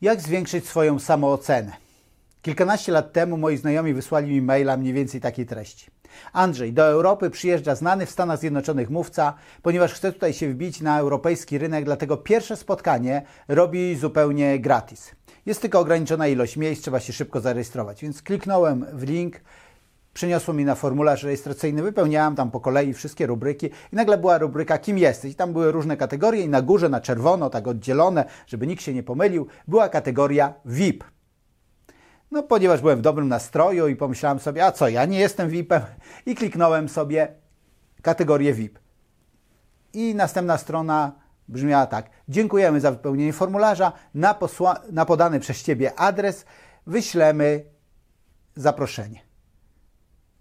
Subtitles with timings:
[0.00, 1.72] Jak zwiększyć swoją samoocenę?
[2.42, 5.90] Kilkanaście lat temu moi znajomi wysłali mi maila mniej więcej takiej treści.
[6.32, 10.98] Andrzej, do Europy przyjeżdża znany w Stanach Zjednoczonych mówca, ponieważ chce tutaj się wbić na
[10.98, 15.10] europejski rynek, dlatego pierwsze spotkanie robi zupełnie gratis.
[15.46, 19.40] Jest tylko ograniczona ilość miejsc, trzeba się szybko zarejestrować, więc kliknąłem w link,
[20.18, 24.78] przyniosło mi na formularz rejestracyjny, wypełniałem tam po kolei wszystkie rubryki i nagle była rubryka
[24.78, 25.32] kim jesteś.
[25.32, 28.94] I tam były różne kategorie i na górze na czerwono, tak oddzielone, żeby nikt się
[28.94, 31.04] nie pomylił, była kategoria VIP.
[32.30, 35.82] No, ponieważ byłem w dobrym nastroju i pomyślałem sobie, a co, ja nie jestem VIP-em
[36.26, 37.28] i kliknąłem sobie
[38.02, 38.78] kategorię VIP.
[39.92, 41.12] I następna strona
[41.48, 42.10] brzmiała tak.
[42.28, 43.92] Dziękujemy za wypełnienie formularza.
[44.14, 46.44] Na, posła- na podany przez Ciebie adres
[46.86, 47.64] wyślemy
[48.56, 49.27] zaproszenie.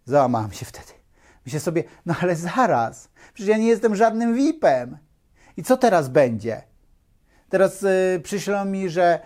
[0.07, 0.93] Załamałem się wtedy.
[1.45, 4.97] Myślę sobie, no ale zaraz, przecież ja nie jestem żadnym VIP-em.
[5.57, 6.63] I co teraz będzie?
[7.49, 9.19] Teraz yy, przyślą mi, że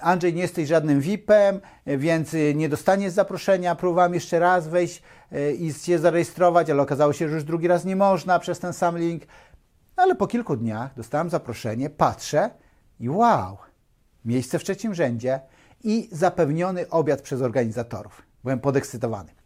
[0.00, 3.74] Andrzej, nie jesteś żadnym VIP-em, więc nie dostaniesz zaproszenia.
[3.74, 7.84] Próbowałem jeszcze raz wejść yy, i się zarejestrować, ale okazało się, że już drugi raz
[7.84, 9.22] nie można przez ten sam link.
[9.96, 12.50] Ale po kilku dniach dostałem zaproszenie, patrzę
[13.00, 13.56] i wow,
[14.24, 15.40] miejsce w trzecim rzędzie
[15.84, 18.22] i zapewniony obiad przez organizatorów.
[18.42, 19.39] Byłem podekscytowany.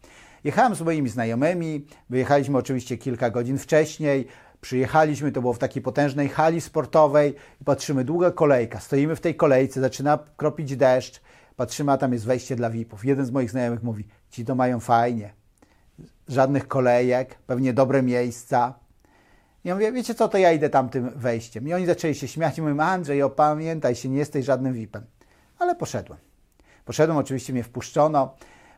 [0.45, 4.27] Jechałem z moimi znajomymi, wyjechaliśmy oczywiście kilka godzin wcześniej,
[4.61, 9.35] przyjechaliśmy, to było w takiej potężnej hali sportowej i patrzymy, długa kolejka, stoimy w tej
[9.35, 11.21] kolejce, zaczyna kropić deszcz,
[11.57, 13.05] patrzymy, a tam jest wejście dla VIP-ów.
[13.05, 15.33] Jeden z moich znajomych mówi, ci to mają fajnie,
[16.29, 18.75] żadnych kolejek, pewnie dobre miejsca.
[19.65, 21.69] Ja mówię, wiecie co, to ja idę tamtym wejściem.
[21.69, 25.05] I oni zaczęli się śmiać i mówią, Andrzej, opamiętaj się, nie jesteś żadnym VIP-em.
[25.59, 26.19] Ale poszedłem.
[26.85, 28.35] Poszedłem, oczywiście mnie wpuszczono.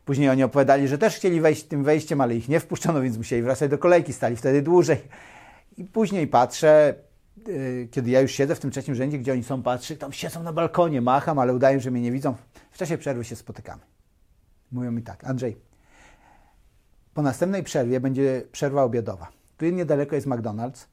[0.07, 3.41] Później oni opowiadali, że też chcieli wejść tym wejściem, ale ich nie wpuszczono, więc musieli
[3.41, 4.97] wracać do kolejki, stali wtedy dłużej.
[5.77, 6.95] I później patrzę,
[7.47, 10.43] yy, kiedy ja już siedzę w tym trzecim rzędzie, gdzie oni są, patrzę, tam siedzą
[10.43, 12.35] na balkonie, macham, ale udają, że mnie nie widzą.
[12.71, 13.81] W czasie przerwy się spotykamy.
[14.71, 15.57] Mówią mi tak, Andrzej,
[17.13, 19.27] po następnej przerwie będzie przerwa obiadowa.
[19.57, 20.85] Tu niedaleko jest McDonald's,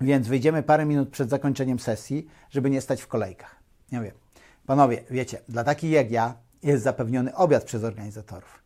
[0.00, 3.56] więc wyjdziemy parę minut przed zakończeniem sesji, żeby nie stać w kolejkach.
[3.92, 4.12] Ja mówię,
[4.66, 8.62] panowie, wiecie, dla takich jak ja jest zapewniony obiad przez organizatorów.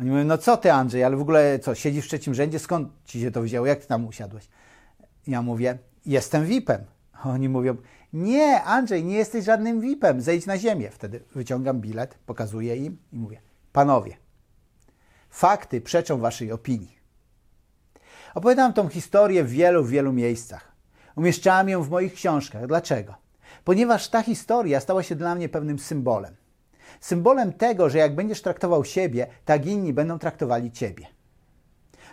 [0.00, 2.88] Oni mówią, no co ty Andrzej, ale w ogóle co, siedzisz w trzecim rzędzie, skąd
[3.04, 4.48] ci się to wzięło, jak ty tam usiadłeś?
[5.26, 6.84] Ja mówię, jestem VIP-em.
[7.24, 7.76] Oni mówią,
[8.12, 10.90] nie Andrzej, nie jesteś żadnym VIP-em, zejdź na ziemię.
[10.90, 13.40] Wtedy wyciągam bilet, pokazuję im i mówię,
[13.72, 14.16] panowie,
[15.30, 16.96] fakty przeczą waszej opinii.
[18.34, 20.72] Opowiadam tą historię w wielu, wielu miejscach.
[21.16, 22.66] Umieszczałem ją w moich książkach.
[22.66, 23.14] Dlaczego?
[23.64, 26.34] Ponieważ ta historia stała się dla mnie pewnym symbolem.
[27.00, 31.06] Symbolem tego, że jak będziesz traktował siebie, tak inni będą traktowali ciebie.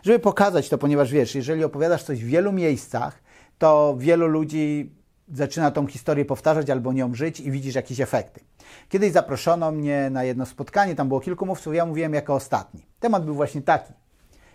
[0.04, 3.24] Żeby pokazać to, ponieważ wiesz, jeżeli opowiadasz coś w wielu miejscach,
[3.58, 4.92] to wielu ludzi
[5.34, 8.42] zaczyna tą historię powtarzać albo nią żyć i widzisz jakieś efekty.
[8.90, 12.86] Kiedyś zaproszono mnie na jedno spotkanie, tam było kilku mówców, ja mówiłem jako ostatni.
[13.00, 13.94] Temat był właśnie taki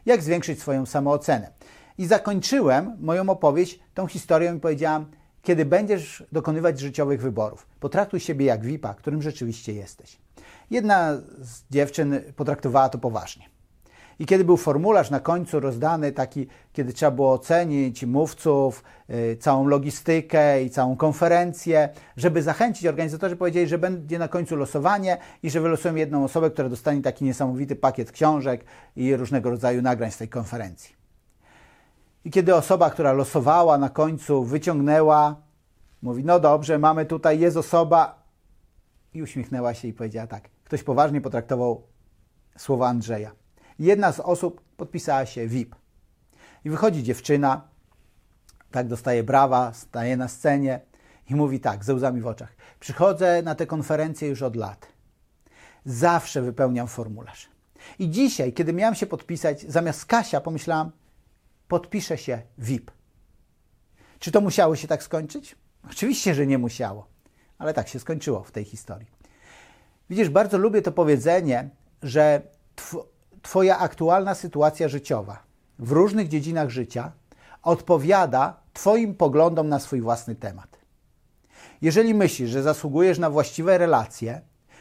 [0.06, 1.50] jak zwiększyć swoją samoocenę.
[1.98, 5.06] I zakończyłem moją opowieść tą historią i powiedziałam,
[5.48, 10.18] kiedy będziesz dokonywać życiowych wyborów, potraktuj siebie jak VIP-a, którym rzeczywiście jesteś.
[10.70, 13.48] Jedna z dziewczyn potraktowała to poważnie.
[14.18, 19.66] I kiedy był formularz na końcu rozdany, taki, kiedy trzeba było ocenić mówców, yy, całą
[19.66, 25.60] logistykę i całą konferencję, żeby zachęcić, organizatorzy powiedzieli, że będzie na końcu losowanie i że
[25.60, 28.64] wylosują jedną osobę, która dostanie taki niesamowity pakiet książek
[28.96, 30.97] i różnego rodzaju nagrań z tej konferencji.
[32.24, 35.36] I kiedy osoba, która losowała na końcu, wyciągnęła,
[36.02, 38.22] mówi: No dobrze, mamy tutaj, jest osoba,
[39.14, 40.48] i uśmiechnęła się i powiedziała tak.
[40.64, 41.82] Ktoś poważnie potraktował
[42.56, 43.32] słowa Andrzeja
[43.78, 45.74] jedna z osób podpisała się VIP.
[46.64, 47.68] I wychodzi dziewczyna,
[48.70, 50.80] tak dostaje brawa, staje na scenie
[51.30, 52.56] i mówi tak, ze łzami w oczach.
[52.80, 54.86] Przychodzę na tę konferencję już od lat.
[55.84, 57.48] Zawsze wypełniam formularz.
[57.98, 60.90] I dzisiaj, kiedy miałam się podpisać, zamiast Kasia pomyślałam,
[61.68, 62.90] podpiszę się VIP.
[64.18, 65.56] Czy to musiało się tak skończyć?
[65.90, 67.06] Oczywiście, że nie musiało,
[67.58, 69.10] ale tak się skończyło w tej historii.
[70.10, 71.68] Widzisz, bardzo lubię to powiedzenie,
[72.02, 72.42] że
[73.42, 75.42] Twoja aktualna sytuacja życiowa
[75.78, 77.12] w różnych dziedzinach życia
[77.62, 80.78] odpowiada Twoim poglądom na swój własny temat.
[81.82, 84.40] Jeżeli myślisz, że zasługujesz na właściwe relacje,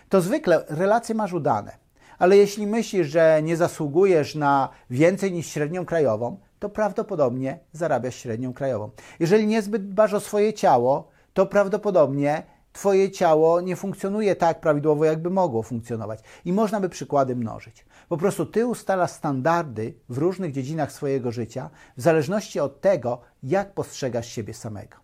[0.10, 1.78] to zwykle relacje masz udane.
[2.19, 8.54] Ale jeśli myślisz, że nie zasługujesz na więcej niż średnią krajową, to prawdopodobnie zarabiasz średnią
[8.54, 8.89] krajową.
[9.19, 12.44] Jeżeli niezbyt dbasz o swoje ciało, to prawdopodobnie
[12.77, 16.19] Twoje ciało nie funkcjonuje tak prawidłowo, jakby mogło funkcjonować.
[16.45, 17.86] I można by przykłady mnożyć.
[18.09, 23.74] Po prostu Ty ustalasz standardy w różnych dziedzinach swojego życia, w zależności od tego, jak
[23.74, 24.98] postrzegasz siebie samego.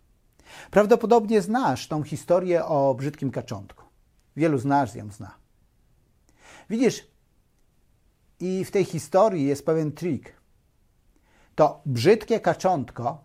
[0.72, 3.84] Prawdopodobnie znasz tą historię o brzydkim kaczątku.
[4.36, 5.36] Wielu z nas ją zna.
[6.70, 7.08] Widzisz,
[8.40, 10.34] i w tej historii jest pewien trik.
[11.56, 13.24] To brzydkie kaczątko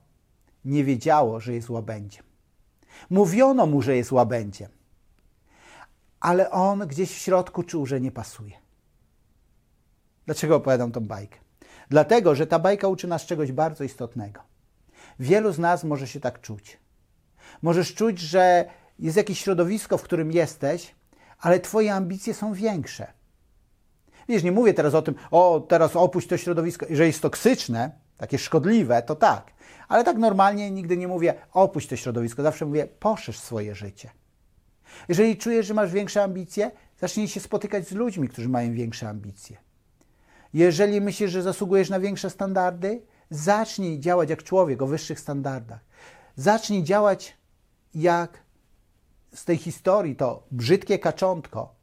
[0.64, 2.24] nie wiedziało, że jest łabędziem.
[3.10, 4.70] Mówiono mu, że jest łabędziem,
[6.20, 8.58] ale on gdzieś w środku czuł, że nie pasuje.
[10.26, 11.38] Dlaczego opowiadam tą bajkę?
[11.90, 14.40] Dlatego, że ta bajka uczy nas czegoś bardzo istotnego.
[15.20, 16.78] Wielu z nas może się tak czuć.
[17.62, 18.64] Możesz czuć, że
[18.98, 20.94] jest jakieś środowisko, w którym jesteś,
[21.40, 23.12] ale Twoje ambicje są większe.
[24.28, 28.38] Wiesz, nie mówię teraz o tym, o teraz opuść to środowisko, jeżeli jest toksyczne, takie
[28.38, 29.52] szkodliwe, to tak.
[29.88, 34.10] Ale tak normalnie nigdy nie mówię opuść to środowisko, zawsze mówię poszerz swoje życie.
[35.08, 36.70] Jeżeli czujesz, że masz większe ambicje,
[37.00, 39.56] zacznij się spotykać z ludźmi, którzy mają większe ambicje.
[40.52, 45.80] Jeżeli myślisz, że zasługujesz na większe standardy, zacznij działać jak człowiek o wyższych standardach.
[46.36, 47.36] Zacznij działać
[47.94, 48.42] jak
[49.34, 51.74] z tej historii to brzydkie kaczątko.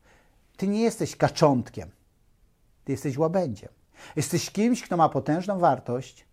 [0.57, 1.89] Ty nie jesteś kaczątkiem.
[2.83, 3.69] Ty jesteś łabędziem.
[4.15, 6.25] Jesteś kimś, kto ma potężną wartość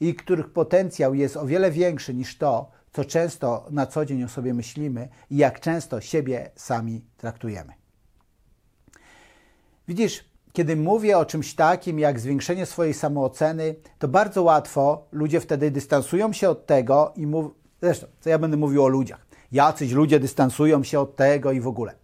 [0.00, 4.28] i których potencjał jest o wiele większy niż to, co często na co dzień o
[4.28, 7.72] sobie myślimy i jak często siebie sami traktujemy.
[9.88, 15.70] Widzisz, kiedy mówię o czymś takim jak zwiększenie swojej samooceny, to bardzo łatwo ludzie wtedy
[15.70, 17.50] dystansują się od tego i mówią,
[17.82, 19.26] zresztą, co ja będę mówił o ludziach.
[19.52, 21.94] Jacyś ludzie dystansują się od tego i w ogóle.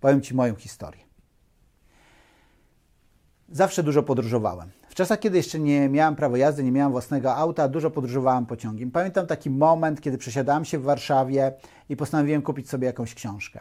[0.00, 1.09] Powiem Ci moją historię.
[3.52, 4.70] Zawsze dużo podróżowałem.
[4.88, 8.90] W czasach, kiedy jeszcze nie miałem prawa jazdy, nie miałem własnego auta, dużo podróżowałem pociągiem.
[8.90, 11.52] Pamiętam taki moment, kiedy przesiadałem się w Warszawie
[11.88, 13.60] i postanowiłem kupić sobie jakąś książkę.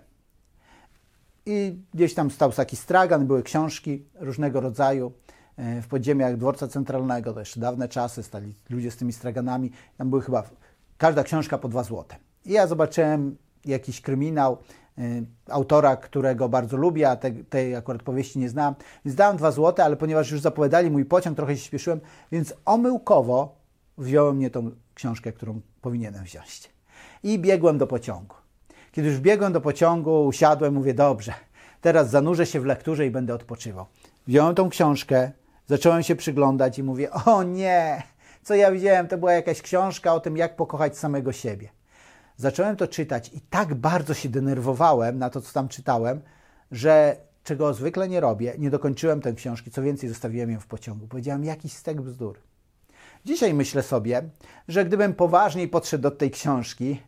[1.45, 5.11] I gdzieś tam stał taki stragan, były książki różnego rodzaju
[5.57, 9.71] e, w podziemiach dworca centralnego, to jeszcze dawne czasy, stali ludzie z tymi straganami.
[9.97, 10.43] Tam były chyba
[10.97, 12.15] każda książka po dwa złote.
[12.45, 14.57] I ja zobaczyłem jakiś kryminał
[15.49, 18.75] autora, którego bardzo lubię, a tej, tej akurat powieści nie znam.
[19.05, 21.99] Więc dałem dwa złote, ale ponieważ już zapowiadali mój pociąg, trochę się śpieszyłem,
[22.31, 23.55] więc omyłkowo
[23.97, 26.69] wziąłem nie tą książkę, którą powinienem wziąć.
[27.23, 28.35] I biegłem do pociągu.
[28.91, 31.33] Kiedy już biegłem do pociągu, usiadłem, mówię, dobrze,
[31.81, 33.85] teraz zanurzę się w lekturze i będę odpoczywał.
[34.27, 35.31] Wziąłem tą książkę,
[35.67, 38.03] zacząłem się przyglądać i mówię, o nie,
[38.43, 41.69] co ja widziałem, to była jakaś książka o tym, jak pokochać samego siebie
[42.39, 46.21] zacząłem to czytać i tak bardzo się denerwowałem na to, co tam czytałem,
[46.71, 51.07] że czego zwykle nie robię, nie dokończyłem tej książki, co więcej, zostawiłem ją w pociągu.
[51.07, 52.37] Powiedziałem jakiś stek bzdur.
[53.25, 54.23] Dzisiaj myślę sobie,
[54.67, 57.01] że gdybym poważniej podszedł do tej książki,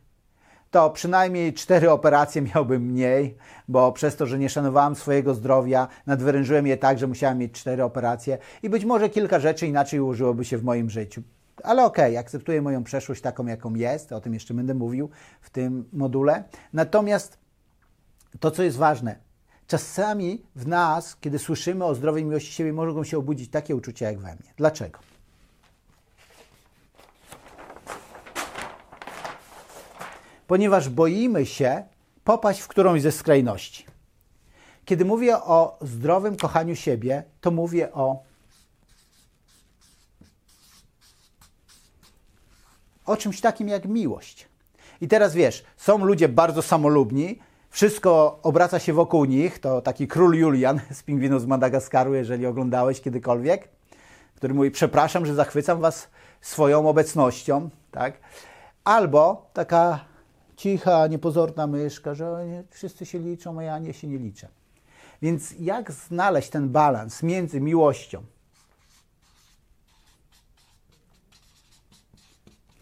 [0.71, 3.37] to przynajmniej cztery operacje miałbym mniej,
[3.67, 7.83] bo przez to, że nie szanowałem swojego zdrowia, nadwyrężyłem je tak, że musiałem mieć cztery
[7.83, 11.23] operacje i być może kilka rzeczy inaczej ułożyłoby się w moim życiu.
[11.63, 15.09] Ale okej, okay, akceptuję moją przeszłość taką, jaką jest, o tym jeszcze będę mówił
[15.41, 16.43] w tym module.
[16.73, 17.37] Natomiast
[18.39, 19.15] to, co jest ważne,
[19.67, 24.19] czasami w nas, kiedy słyszymy o zdrowej miłości siebie, mogą się obudzić takie uczucia jak
[24.19, 24.53] we mnie.
[24.57, 24.99] Dlaczego?
[30.47, 31.83] Ponieważ boimy się
[32.23, 33.85] popaść w którąś ze skrajności.
[34.85, 38.23] Kiedy mówię o zdrowym kochaniu siebie, to mówię o
[43.11, 44.47] o czymś takim jak miłość.
[45.01, 50.35] I teraz wiesz, są ludzie bardzo samolubni, wszystko obraca się wokół nich, to taki król
[50.35, 53.69] Julian z Pingwinu z Madagaskaru, jeżeli oglądałeś kiedykolwiek,
[54.35, 56.07] który mówi, przepraszam, że zachwycam was
[56.41, 58.13] swoją obecnością, tak?
[58.83, 59.99] Albo taka
[60.57, 64.47] cicha, niepozorna myszka, że wszyscy się liczą, a ja nie się nie liczę.
[65.21, 68.23] Więc jak znaleźć ten balans między miłością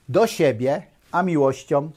[0.10, 1.92] do siebie, a miłością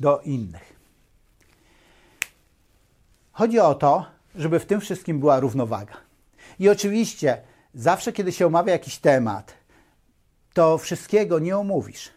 [0.00, 0.76] do innych.
[3.32, 5.96] Chodzi o to, żeby w tym wszystkim była równowaga.
[6.58, 7.42] I oczywiście,
[7.74, 9.54] zawsze kiedy się omawia jakiś temat,
[10.54, 12.10] to wszystkiego nie omówisz.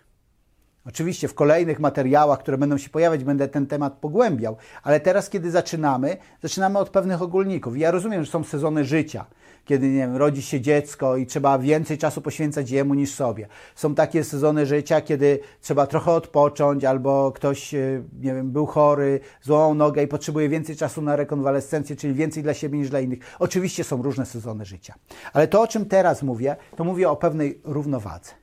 [0.88, 5.52] Oczywiście w kolejnych materiałach, które będą się pojawiać, będę ten temat pogłębiał, ale teraz, kiedy
[5.52, 7.78] zaczynamy, zaczynamy od pewnych ogólników.
[7.78, 9.25] Ja rozumiem, że są sezony życia
[9.66, 13.48] kiedy nie wiem, rodzi się dziecko i trzeba więcej czasu poświęcać jemu niż sobie.
[13.75, 19.20] Są takie sezony życia, kiedy trzeba trochę odpocząć, albo ktoś e, nie wiem, był chory,
[19.42, 23.20] złamał nogę i potrzebuje więcej czasu na rekonwalescencję, czyli więcej dla siebie niż dla innych.
[23.40, 24.94] Oczywiście są różne sezony życia.
[25.34, 28.43] Ale to, o czym teraz mówię, to mówię o pewnej równowadze.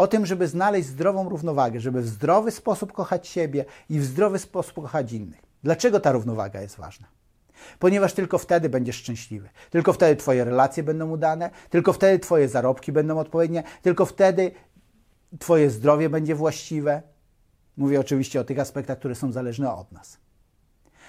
[0.00, 4.38] O tym, żeby znaleźć zdrową równowagę, żeby w zdrowy sposób kochać siebie i w zdrowy
[4.38, 5.40] sposób kochać innych.
[5.62, 7.06] Dlaczego ta równowaga jest ważna?
[7.78, 9.48] Ponieważ tylko wtedy będziesz szczęśliwy.
[9.70, 14.50] Tylko wtedy Twoje relacje będą udane, tylko wtedy Twoje zarobki będą odpowiednie, tylko wtedy
[15.38, 17.02] Twoje zdrowie będzie właściwe.
[17.76, 20.18] Mówię oczywiście o tych aspektach, które są zależne od nas.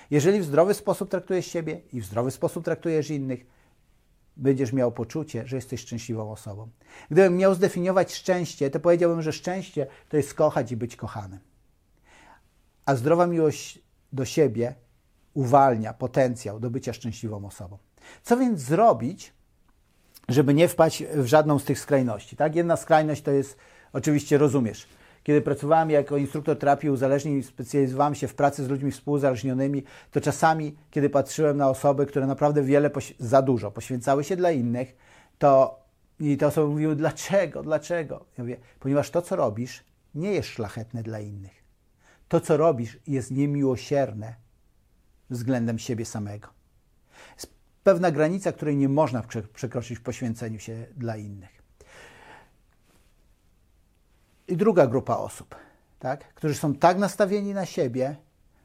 [0.09, 3.45] Jeżeli w zdrowy sposób traktujesz siebie i w zdrowy sposób traktujesz innych,
[4.37, 6.69] będziesz miał poczucie, że jesteś szczęśliwą osobą.
[7.11, 11.39] Gdybym miał zdefiniować szczęście, to powiedziałbym, że szczęście to jest kochać i być kochanym.
[12.85, 13.79] A zdrowa miłość
[14.13, 14.75] do siebie
[15.33, 17.77] uwalnia potencjał do bycia szczęśliwą osobą.
[18.23, 19.33] Co więc zrobić,
[20.29, 22.35] żeby nie wpaść w żadną z tych skrajności?
[22.35, 22.55] Tak?
[22.55, 23.57] Jedna skrajność to jest,
[23.93, 24.87] oczywiście rozumiesz,
[25.23, 30.21] kiedy pracowałem jako instruktor terapii uzależnień i specjalizowałem się w pracy z ludźmi współuzależnionymi, to
[30.21, 34.95] czasami, kiedy patrzyłem na osoby, które naprawdę wiele, za dużo poświęcały się dla innych,
[35.37, 35.81] to
[36.19, 38.25] i te osoby mówiły, dlaczego, dlaczego?
[38.37, 39.83] Ja mówię, ponieważ to, co robisz,
[40.15, 41.63] nie jest szlachetne dla innych.
[42.27, 44.35] To, co robisz, jest niemiłosierne
[45.29, 46.47] względem siebie samego.
[47.35, 49.23] Jest pewna granica, której nie można
[49.53, 51.60] przekroczyć w poświęceniu się dla innych
[54.51, 55.55] i druga grupa osób,
[55.99, 58.15] tak, którzy są tak nastawieni na siebie,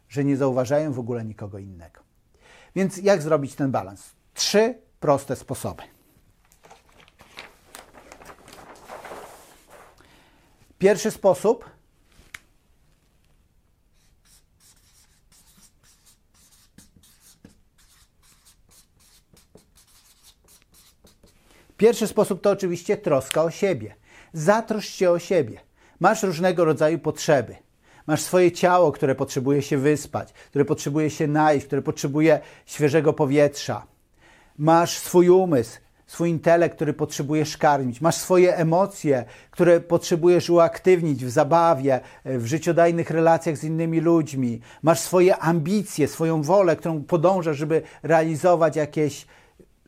[0.08, 2.00] że nie zauważają w ogóle nikogo innego.
[2.74, 4.10] Więc jak zrobić ten balans?
[4.34, 5.82] Trzy proste sposoby.
[10.78, 11.76] Pierwszy sposób
[21.76, 23.94] Pierwszy sposób to oczywiście troska o siebie.
[24.32, 25.60] Zatroszcz się o siebie.
[26.00, 27.56] Masz różnego rodzaju potrzeby.
[28.06, 33.86] Masz swoje ciało, które potrzebuje się wyspać, które potrzebuje się najeść, które potrzebuje świeżego powietrza.
[34.58, 38.00] Masz swój umysł, swój intelekt, który potrzebujesz karmić.
[38.00, 44.60] Masz swoje emocje, które potrzebujesz uaktywnić w zabawie, w życiodajnych relacjach z innymi ludźmi.
[44.82, 49.26] Masz swoje ambicje, swoją wolę, którą podążasz, żeby realizować jakieś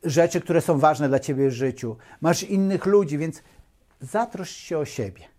[0.03, 1.97] rzeczy, które są ważne dla ciebie w życiu.
[2.21, 3.43] Masz innych ludzi, więc
[4.01, 5.38] zatroszcz się o siebie.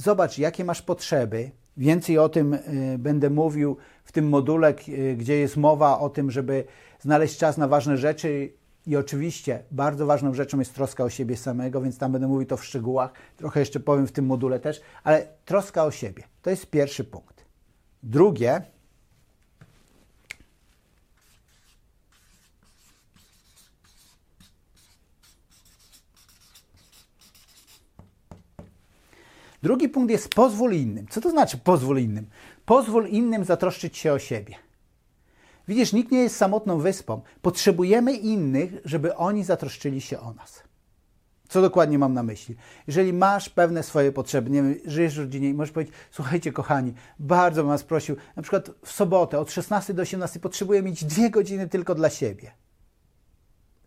[0.00, 1.50] Zobacz, jakie masz potrzeby.
[1.76, 6.30] Więcej o tym y, będę mówił w tym module, y, gdzie jest mowa o tym,
[6.30, 6.64] żeby
[7.00, 8.52] znaleźć czas na ważne rzeczy.
[8.86, 12.56] I oczywiście bardzo ważną rzeczą jest troska o siebie samego, więc tam będę mówił to
[12.56, 13.12] w szczegółach.
[13.36, 17.44] Trochę jeszcze powiem w tym module też, ale troska o siebie to jest pierwszy punkt.
[18.02, 18.62] Drugie,
[29.62, 31.06] Drugi punkt jest pozwól innym.
[31.10, 32.26] Co to znaczy pozwól innym?
[32.64, 34.54] Pozwól innym zatroszczyć się o siebie.
[35.68, 37.22] Widzisz, nikt nie jest samotną wyspą.
[37.42, 40.62] Potrzebujemy innych, żeby oni zatroszczyli się o nas.
[41.48, 42.56] Co dokładnie mam na myśli?
[42.86, 46.94] Jeżeli masz pewne swoje potrzeby, nie wiem, żyjesz w rodzinie i możesz powiedzieć, słuchajcie kochani,
[47.18, 51.30] bardzo bym was prosił, na przykład w sobotę od 16 do 18 potrzebuję mieć dwie
[51.30, 52.50] godziny tylko dla siebie.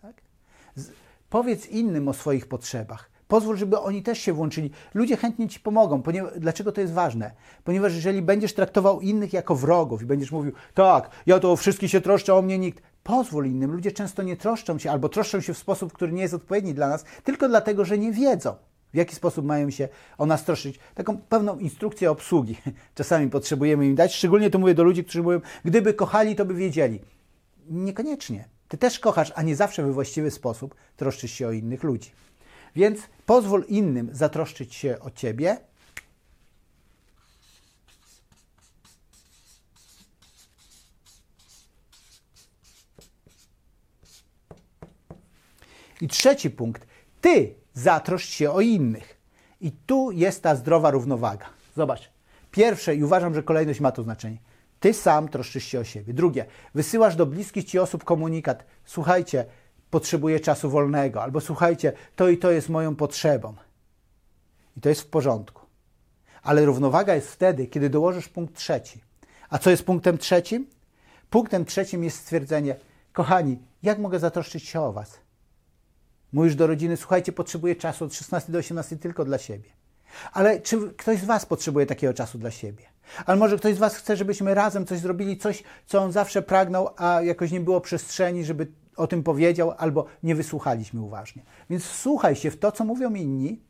[0.01, 0.21] Tak?
[1.29, 3.12] powiedz innym o swoich potrzebach.
[3.33, 4.71] Pozwól, żeby oni też się włączyli.
[4.93, 6.01] Ludzie chętnie ci pomogą.
[6.01, 7.31] Ponieważ, dlaczego to jest ważne?
[7.63, 12.01] Ponieważ jeżeli będziesz traktował innych jako wrogów i będziesz mówił, tak, ja to wszystkich się
[12.01, 12.83] troszczę, o mnie nikt.
[13.03, 13.71] Pozwól innym.
[13.71, 16.87] Ludzie często nie troszczą się albo troszczą się w sposób, który nie jest odpowiedni dla
[16.87, 18.55] nas, tylko dlatego, że nie wiedzą
[18.93, 20.79] w jaki sposób mają się o nas troszczyć.
[20.95, 22.55] Taką pewną instrukcję obsługi
[22.95, 24.15] czasami potrzebujemy im dać.
[24.15, 26.99] Szczególnie to mówię do ludzi, którzy mówią, gdyby kochali, to by wiedzieli.
[27.69, 28.45] Niekoniecznie.
[28.67, 32.11] Ty też kochasz, a nie zawsze we właściwy sposób troszczysz się o innych ludzi.
[32.75, 35.57] Więc pozwól innym zatroszczyć się o ciebie.
[46.01, 46.87] I trzeci punkt.
[47.21, 49.17] Ty zatroszcz się o innych.
[49.61, 51.45] I tu jest ta zdrowa równowaga.
[51.75, 52.11] Zobacz.
[52.51, 54.37] Pierwsze, i uważam, że kolejność ma to znaczenie.
[54.79, 56.13] Ty sam troszczysz się o siebie.
[56.13, 58.65] Drugie, wysyłasz do bliskich ci osób komunikat.
[58.85, 59.45] Słuchajcie,
[59.93, 63.53] potrzebuję czasu wolnego, albo słuchajcie, to i to jest moją potrzebą.
[64.77, 65.61] I to jest w porządku.
[66.43, 69.01] Ale równowaga jest wtedy, kiedy dołożysz punkt trzeci.
[69.49, 70.67] A co jest punktem trzecim?
[71.29, 72.75] Punktem trzecim jest stwierdzenie,
[73.11, 75.19] kochani, jak mogę zatroszczyć się o Was?
[76.31, 79.69] Mówisz do rodziny, słuchajcie, potrzebuję czasu od 16 do 18 tylko dla siebie.
[80.31, 82.83] Ale czy ktoś z Was potrzebuje takiego czasu dla siebie?
[83.25, 86.89] Ale może ktoś z Was chce, żebyśmy razem coś zrobili, coś, co on zawsze pragnął,
[86.97, 91.43] a jakoś nie było przestrzeni, żeby o tym powiedział, albo nie wysłuchaliśmy uważnie.
[91.69, 93.61] Więc wsłuchaj się w to, co mówią inni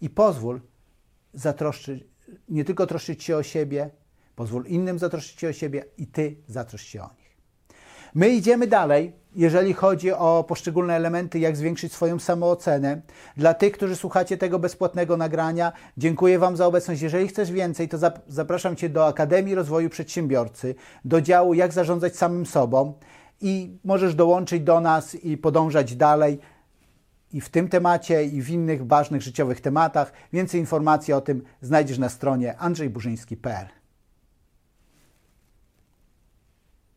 [0.00, 0.60] i pozwól
[1.34, 2.04] zatroszczyć,
[2.48, 3.90] nie tylko troszczyć się o siebie,
[4.36, 7.26] pozwól innym zatroszczyć się o siebie i ty zatroszcz się o nich.
[8.14, 13.02] My idziemy dalej, jeżeli chodzi o poszczególne elementy, jak zwiększyć swoją samoocenę.
[13.36, 17.02] Dla tych, którzy słuchacie tego bezpłatnego nagrania, dziękuję Wam za obecność.
[17.02, 17.98] Jeżeli chcesz więcej, to
[18.28, 22.94] zapraszam Cię do Akademii Rozwoju Przedsiębiorcy, do działu Jak zarządzać samym sobą
[23.40, 26.38] i możesz dołączyć do nas i podążać dalej.
[27.32, 30.12] i w tym temacie, i w innych ważnych życiowych tematach.
[30.32, 33.66] Więcej informacji o tym znajdziesz na stronie andrzejburzyński.pl.